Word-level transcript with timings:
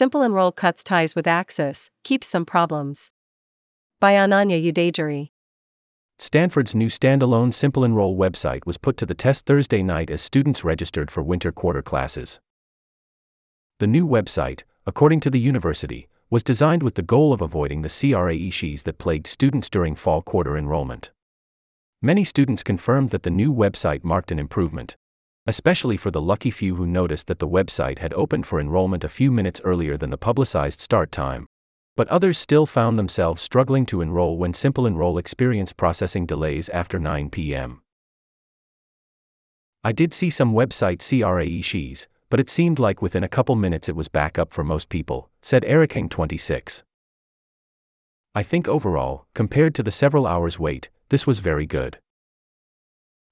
Simple 0.00 0.22
Enroll 0.22 0.50
cuts 0.50 0.82
ties 0.82 1.14
with 1.14 1.26
Axess, 1.26 1.90
keeps 2.04 2.26
some 2.26 2.46
problems. 2.46 3.10
By 4.00 4.14
Ananya 4.14 4.58
Udajari. 4.72 5.28
Stanford's 6.18 6.74
new 6.74 6.86
standalone 6.86 7.52
Simple 7.52 7.84
Enroll 7.84 8.16
website 8.16 8.64
was 8.64 8.78
put 8.78 8.96
to 8.96 9.04
the 9.04 9.14
test 9.14 9.44
Thursday 9.44 9.82
night 9.82 10.10
as 10.10 10.22
students 10.22 10.64
registered 10.64 11.10
for 11.10 11.22
winter 11.22 11.52
quarter 11.52 11.82
classes. 11.82 12.40
The 13.78 13.86
new 13.86 14.08
website, 14.08 14.62
according 14.86 15.20
to 15.20 15.28
the 15.28 15.38
university, 15.38 16.08
was 16.30 16.42
designed 16.42 16.82
with 16.82 16.94
the 16.94 17.02
goal 17.02 17.34
of 17.34 17.42
avoiding 17.42 17.82
the 17.82 17.94
CRA 17.94 18.34
issues 18.34 18.84
that 18.84 18.96
plagued 18.96 19.26
students 19.26 19.68
during 19.68 19.94
fall 19.94 20.22
quarter 20.22 20.56
enrollment. 20.56 21.10
Many 22.00 22.24
students 22.24 22.62
confirmed 22.62 23.10
that 23.10 23.22
the 23.22 23.28
new 23.28 23.52
website 23.52 24.02
marked 24.02 24.32
an 24.32 24.38
improvement, 24.38 24.96
especially 25.46 25.96
for 25.96 26.10
the 26.10 26.20
lucky 26.20 26.50
few 26.50 26.76
who 26.76 26.86
noticed 26.86 27.26
that 27.26 27.38
the 27.38 27.48
website 27.48 27.98
had 27.98 28.12
opened 28.14 28.46
for 28.46 28.60
enrollment 28.60 29.04
a 29.04 29.08
few 29.08 29.32
minutes 29.32 29.60
earlier 29.64 29.96
than 29.96 30.10
the 30.10 30.18
publicized 30.18 30.80
start 30.80 31.10
time. 31.10 31.46
But 31.96 32.08
others 32.08 32.38
still 32.38 32.66
found 32.66 32.98
themselves 32.98 33.42
struggling 33.42 33.86
to 33.86 34.00
enroll 34.00 34.38
when 34.38 34.54
Simple 34.54 34.86
Enroll 34.86 35.18
experienced 35.18 35.76
processing 35.76 36.26
delays 36.26 36.68
after 36.68 36.98
9 36.98 37.30
p.m. 37.30 37.82
I 39.82 39.92
did 39.92 40.12
see 40.12 40.30
some 40.30 40.52
website 40.52 41.00
CRA 41.06 41.46
issues, 41.46 42.06
but 42.28 42.38
it 42.38 42.50
seemed 42.50 42.78
like 42.78 43.02
within 43.02 43.24
a 43.24 43.28
couple 43.28 43.56
minutes 43.56 43.88
it 43.88 43.96
was 43.96 44.08
back 44.08 44.38
up 44.38 44.52
for 44.52 44.62
most 44.62 44.88
people, 44.88 45.30
said 45.40 45.64
Eric 45.64 45.94
Hing 45.94 46.08
26. 46.08 46.82
I 48.34 48.42
think 48.42 48.68
overall, 48.68 49.26
compared 49.34 49.74
to 49.74 49.82
the 49.82 49.90
several 49.90 50.26
hours 50.26 50.58
wait, 50.58 50.90
this 51.08 51.26
was 51.26 51.40
very 51.40 51.66
good. 51.66 51.98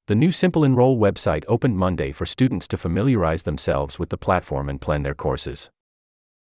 The 0.09 0.15
new 0.15 0.33
Simple 0.33 0.65
Enroll 0.65 0.97
website 0.97 1.45
opened 1.49 1.77
Monday 1.77 2.13
for 2.13 2.25
students 2.25 2.67
to 2.69 2.79
familiarize 2.79 3.43
themselves 3.43 3.99
with 3.99 4.09
the 4.09 4.17
platform 4.17 4.71
and 4.71 4.81
plan 4.81 5.03
their 5.03 5.15
courses. 5.15 5.69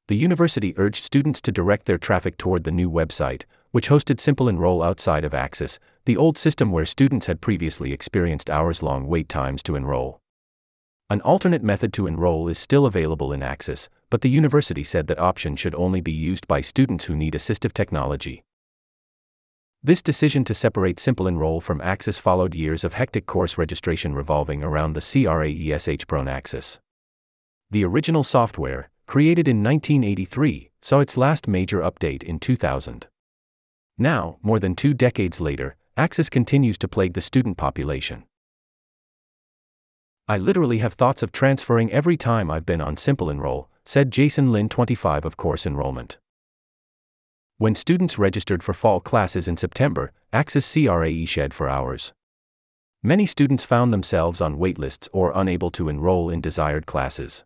The 0.10 0.16
university 0.16 0.76
urged 0.78 1.04
students 1.04 1.42
to 1.42 1.52
direct 1.52 1.88
their 1.88 1.98
traffic 1.98 2.38
toward 2.38 2.66
the 2.66 2.72
new 2.72 2.88
website, 2.88 3.46
which 3.72 3.90
hosted 3.90 4.20
Simple 4.20 4.48
Enroll 4.48 4.84
outside 4.84 5.26
of 5.26 5.32
Axess, 5.32 5.80
the 6.06 6.16
old 6.16 6.38
system 6.38 6.72
where 6.72 6.86
students 6.86 7.26
had 7.26 7.42
previously 7.42 7.94
experienced 7.94 8.52
hours 8.52 8.84
long 8.84 9.08
wait 9.08 9.28
times 9.28 9.64
to 9.64 9.76
enroll. 9.76 10.20
An 11.10 11.22
alternate 11.22 11.64
method 11.64 11.94
to 11.94 12.06
enroll 12.06 12.48
is 12.48 12.60
still 12.60 12.86
available 12.86 13.34
in 13.34 13.40
Axess, 13.40 13.90
but 14.12 14.22
the 14.22 14.30
university 14.30 14.84
said 14.84 15.08
that 15.08 15.18
option 15.18 15.56
should 15.56 15.74
only 15.74 16.00
be 16.00 16.12
used 16.12 16.48
by 16.48 16.62
students 16.62 17.06
who 17.06 17.16
need 17.16 17.34
assistive 17.34 17.74
technology. 17.74 18.44
This 19.84 20.02
decision 20.02 20.44
to 20.46 20.54
separate 20.54 21.00
Simple 21.00 21.28
Enroll 21.28 21.62
from 21.62 21.80
Axess 21.82 22.20
followed 22.20 22.56
years 22.56 22.84
of 22.84 22.94
hectic 22.94 23.26
course 23.26 23.58
registration 23.58 24.16
revolving 24.16 24.64
around 24.64 24.94
the 24.94 25.02
CRAESH 25.02 26.08
Prone 26.08 26.26
Axess. 26.26 26.80
The 27.70 27.86
original 27.86 28.24
software, 28.24 28.90
created 29.06 29.48
in 29.48 29.64
1983, 29.64 30.72
saw 30.82 31.00
its 31.00 31.16
last 31.16 31.48
major 31.48 31.80
update 31.82 32.24
in 32.24 32.40
2000. 32.40 33.08
Now, 33.98 34.38
more 34.42 34.60
than 34.60 34.76
two 34.76 34.94
decades 34.94 35.40
later, 35.40 35.76
Axess 35.96 36.30
continues 36.30 36.78
to 36.80 36.88
plague 36.88 37.14
the 37.14 37.22
student 37.22 37.58
population. 37.58 38.24
I 40.28 40.38
literally 40.38 40.80
have 40.80 40.94
thoughts 40.94 41.24
of 41.24 41.32
transferring 41.32 41.92
every 41.92 42.18
time 42.18 42.52
I've 42.52 42.66
been 42.66 42.82
on 42.82 42.98
Simple 42.98 43.30
Enroll, 43.30 43.70
said 43.86 44.12
Jason 44.12 44.52
Lin 44.52 44.70
25 44.70 45.24
of 45.24 45.38
course 45.38 45.66
enrollment. 45.66 46.18
When 47.60 47.74
students 47.74 48.20
registered 48.20 48.62
for 48.62 48.74
fall 48.74 49.00
classes 49.00 49.48
in 49.48 49.58
September, 49.58 50.12
Axess 50.32 50.72
CRAE 50.72 51.26
shed 51.26 51.56
for 51.56 51.68
hours. 51.68 52.14
Many 53.02 53.26
students 53.26 53.64
found 53.64 53.92
themselves 53.92 54.42
on 54.42 54.60
waitlists 54.60 55.08
or 55.12 55.32
unable 55.34 55.72
to 55.72 55.90
enroll 55.90 56.30
in 56.30 56.40
desired 56.40 56.86
classes. 56.86 57.44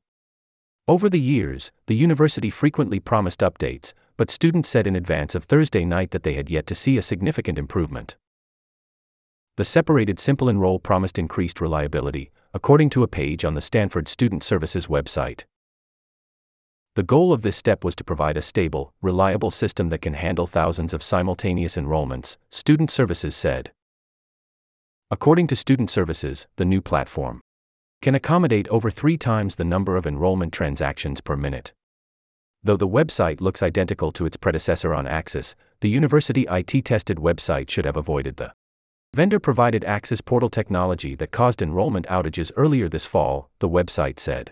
Over 0.86 1.08
the 1.08 1.20
years, 1.20 1.72
the 1.88 1.96
university 1.96 2.50
frequently 2.50 3.00
promised 3.00 3.40
updates, 3.40 3.94
but 4.18 4.30
students 4.30 4.68
said 4.68 4.86
in 4.86 4.98
advance 4.98 5.34
of 5.34 5.46
Thursday 5.46 5.86
night 5.86 6.12
that 6.12 6.24
they 6.24 6.34
had 6.34 6.50
yet 6.50 6.68
to 6.68 6.76
see 6.76 6.98
a 6.98 7.02
significant 7.02 7.58
improvement. 7.58 8.18
The 9.56 9.64
separated 9.64 10.20
Simple 10.20 10.50
Enroll 10.50 10.80
promised 10.80 11.18
increased 11.20 11.62
reliability, 11.62 12.32
according 12.54 12.90
to 12.90 13.04
a 13.04 13.08
page 13.08 13.46
on 13.46 13.54
the 13.54 13.62
Stanford 13.62 14.10
Student 14.10 14.44
Services 14.44 14.88
website. 14.88 15.46
The 16.96 17.04
goal 17.04 17.32
of 17.32 17.42
this 17.42 17.56
step 17.56 17.86
was 17.86 17.96
to 17.96 18.04
provide 18.04 18.36
a 18.36 18.42
stable, 18.42 18.94
reliable 19.02 19.50
system 19.50 19.88
that 19.90 20.02
can 20.02 20.14
handle 20.14 20.46
thousands 20.46 20.94
of 20.94 21.02
simultaneous 21.02 21.78
enrollments, 21.78 22.36
Student 22.50 22.92
Services 22.92 23.34
said. 23.34 23.72
According 25.10 25.48
to 25.48 25.56
Student 25.56 25.90
Services, 25.90 26.48
the 26.58 26.66
new 26.66 26.82
platform 26.82 27.40
can 28.02 28.14
accommodate 28.14 28.68
over 28.68 28.90
three 28.90 29.18
times 29.18 29.56
the 29.56 29.64
number 29.64 29.96
of 29.96 30.06
enrollment 30.06 30.52
transactions 30.52 31.22
per 31.22 31.38
minute. 31.38 31.72
Though 32.62 32.78
the 32.78 32.88
website 32.88 33.40
looks 33.40 33.64
identical 33.64 34.12
to 34.12 34.26
its 34.26 34.36
predecessor 34.36 34.94
on 34.94 35.06
Axess, 35.06 35.56
the 35.80 35.90
university 35.90 36.46
IT 36.50 36.84
tested 36.84 37.18
website 37.18 37.70
should 37.70 37.86
have 37.86 37.98
avoided 37.98 38.36
the 38.36 38.54
vendor 39.14 39.40
provided 39.40 39.84
Axess 39.84 40.24
portal 40.24 40.50
technology 40.50 41.16
that 41.16 41.32
caused 41.32 41.62
enrollment 41.62 42.06
outages 42.08 42.52
earlier 42.58 42.90
this 42.90 43.06
fall, 43.06 43.50
the 43.60 43.70
website 43.70 44.20
said. 44.20 44.52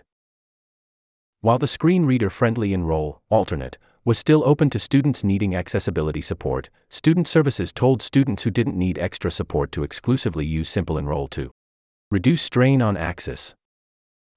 While 1.42 1.58
the 1.58 1.66
screen 1.66 2.04
reader 2.04 2.28
friendly 2.28 2.74
Enroll, 2.74 3.22
alternate, 3.30 3.78
was 4.04 4.18
still 4.18 4.42
open 4.44 4.68
to 4.70 4.78
students 4.78 5.24
needing 5.24 5.54
accessibility 5.54 6.20
support, 6.20 6.68
Student 6.90 7.26
Services 7.26 7.72
told 7.72 8.02
students 8.02 8.42
who 8.42 8.50
didn't 8.50 8.76
need 8.76 8.98
extra 8.98 9.30
support 9.30 9.72
to 9.72 9.82
exclusively 9.82 10.44
use 10.44 10.68
Simple 10.68 10.98
Enroll 10.98 11.28
to 11.28 11.50
reduce 12.10 12.42
strain 12.42 12.82
on 12.82 12.94
Axess. 12.94 13.54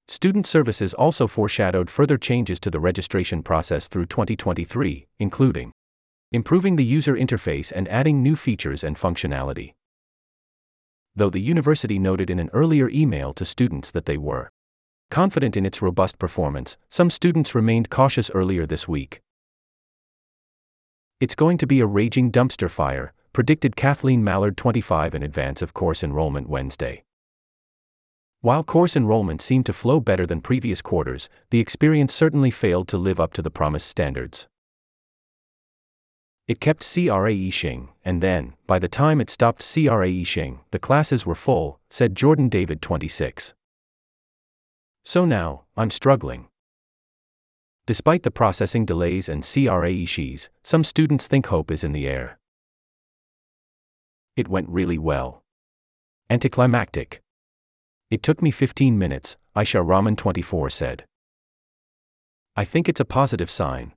Student 0.07 0.47
Services 0.47 0.93
also 0.93 1.27
foreshadowed 1.27 1.89
further 1.89 2.17
changes 2.17 2.57
to 2.61 2.71
the 2.71 2.79
registration 2.79 3.43
process 3.43 3.89
through 3.89 4.05
2023, 4.05 5.05
including 5.19 5.73
improving 6.31 6.77
the 6.77 6.85
user 6.85 7.15
interface 7.15 7.69
and 7.75 7.89
adding 7.89 8.23
new 8.23 8.37
features 8.37 8.81
and 8.81 8.95
functionality. 8.95 9.73
Though 11.17 11.29
the 11.29 11.41
university 11.41 11.99
noted 11.99 12.29
in 12.29 12.39
an 12.39 12.49
earlier 12.53 12.89
email 12.89 13.33
to 13.33 13.43
students 13.43 13.91
that 13.91 14.05
they 14.05 14.17
were 14.17 14.49
Confident 15.13 15.55
in 15.55 15.63
its 15.63 15.79
robust 15.79 16.17
performance, 16.17 16.75
some 16.89 17.11
students 17.11 17.53
remained 17.53 17.91
cautious 17.91 18.31
earlier 18.31 18.65
this 18.65 18.87
week. 18.87 19.21
It's 21.19 21.35
going 21.35 21.59
to 21.59 21.67
be 21.67 21.81
a 21.81 21.85
raging 21.85 22.31
dumpster 22.31 22.67
fire, 22.67 23.13
predicted 23.31 23.75
Kathleen 23.75 24.23
Mallard 24.23 24.57
25 24.57 25.13
in 25.13 25.21
advance 25.21 25.61
of 25.61 25.71
course 25.71 26.03
enrollment 26.03 26.49
Wednesday. 26.49 27.03
While 28.41 28.63
course 28.63 28.95
enrollment 28.95 29.39
seemed 29.39 29.67
to 29.67 29.71
flow 29.71 29.99
better 29.99 30.25
than 30.25 30.41
previous 30.41 30.81
quarters, 30.81 31.29
the 31.51 31.59
experience 31.59 32.11
certainly 32.11 32.49
failed 32.49 32.87
to 32.87 32.97
live 32.97 33.19
up 33.19 33.33
to 33.33 33.43
the 33.43 33.51
promised 33.51 33.87
standards. 33.87 34.47
It 36.47 36.59
kept 36.59 36.91
CRAE 36.91 37.51
Shing, 37.51 37.89
and 38.03 38.23
then, 38.23 38.55
by 38.65 38.79
the 38.79 38.87
time 38.87 39.21
it 39.21 39.29
stopped 39.29 39.61
CRAE 39.61 40.23
Shing, 40.23 40.61
the 40.71 40.79
classes 40.79 41.23
were 41.23 41.35
full, 41.35 41.79
said 41.87 42.15
Jordan 42.15 42.49
David 42.49 42.81
26. 42.81 43.53
So 45.03 45.25
now, 45.25 45.65
I'm 45.75 45.89
struggling. 45.89 46.47
Despite 47.85 48.23
the 48.23 48.31
processing 48.31 48.85
delays 48.85 49.27
and 49.27 49.43
CRA 49.43 49.91
issues, 49.91 50.49
some 50.63 50.85
students 50.85 51.27
think 51.27 51.47
hope 51.47 51.69
is 51.69 51.83
in 51.83 51.91
the 51.91 52.07
air. 52.07 52.39
It 54.37 54.47
went 54.47 54.69
really 54.69 54.97
well. 54.97 55.43
Anticlimactic. 56.29 57.21
It 58.09 58.23
took 58.23 58.41
me 58.41 58.49
15 58.49 58.97
minutes, 58.97 59.35
Aisha 59.55 59.85
Raman 59.85 60.15
24 60.15 60.69
said. 60.69 61.05
I 62.55 62.63
think 62.63 62.87
it's 62.87 63.01
a 63.01 63.05
positive 63.05 63.51
sign. 63.51 63.93